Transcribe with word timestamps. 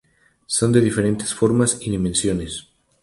Son 0.55 0.69
de 0.71 0.81
diferentes 0.81 1.31
formas 1.31 1.77
y 1.79 1.91
dimensiones. 1.91 2.67